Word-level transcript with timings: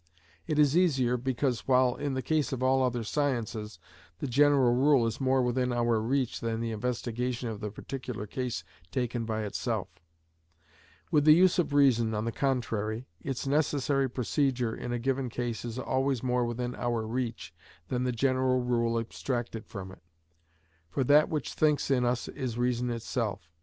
It 0.47 0.57
is 0.57 0.75
easier, 0.75 1.15
because, 1.15 1.67
while 1.67 1.93
in 1.93 2.15
the 2.15 2.23
case 2.23 2.51
of 2.51 2.63
all 2.63 2.81
other 2.81 3.03
sciences, 3.03 3.77
the 4.17 4.25
general 4.25 4.73
rule 4.73 5.05
is 5.05 5.21
more 5.21 5.43
within 5.43 5.71
our 5.71 6.01
reach 6.01 6.39
than 6.39 6.59
the 6.59 6.71
investigation 6.71 7.49
of 7.49 7.59
the 7.59 7.69
particular 7.69 8.25
case 8.25 8.63
taken 8.89 9.25
by 9.25 9.43
itself; 9.43 9.89
with 11.11 11.23
the 11.23 11.35
use 11.35 11.59
of 11.59 11.71
reason, 11.71 12.15
on 12.15 12.25
the 12.25 12.31
contrary, 12.31 13.05
its 13.21 13.45
necessary 13.45 14.09
procedure 14.09 14.75
in 14.75 14.91
a 14.91 14.97
given 14.97 15.29
case 15.29 15.63
is 15.63 15.77
always 15.77 16.23
more 16.23 16.45
within 16.45 16.73
our 16.77 17.05
reach 17.05 17.53
than 17.89 18.03
the 18.03 18.11
general 18.11 18.59
rule 18.63 18.97
abstracted 18.99 19.67
from 19.67 19.91
it; 19.91 20.01
for 20.89 21.03
that 21.03 21.29
which 21.29 21.53
thinks 21.53 21.91
in 21.91 22.03
us 22.05 22.27
is 22.29 22.57
reason 22.57 22.89
itself. 22.89 23.51